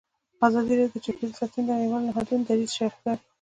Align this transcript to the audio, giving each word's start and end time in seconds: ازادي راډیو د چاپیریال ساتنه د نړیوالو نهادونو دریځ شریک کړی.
ازادي 0.45 0.73
راډیو 0.79 0.93
د 0.93 1.03
چاپیریال 1.05 1.33
ساتنه 1.39 1.63
د 1.67 1.69
نړیوالو 1.75 2.07
نهادونو 2.09 2.43
دریځ 2.47 2.69
شریک 2.77 2.95
کړی. 3.01 3.15